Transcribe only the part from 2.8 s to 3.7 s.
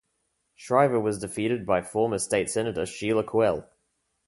Sheila Kuehl.